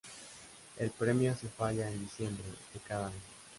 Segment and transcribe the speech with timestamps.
[0.79, 3.15] El premio se falla en diciembre de cada año.